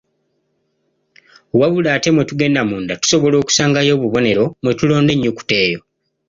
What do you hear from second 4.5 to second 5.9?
mwe tulonda ennyukuta eyo.